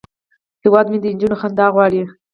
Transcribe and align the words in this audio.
هیواد 0.63 0.85
مې 0.91 0.97
د 1.01 1.05
نجونو 1.13 1.35
خندا 1.41 1.65
غواړي 1.75 2.01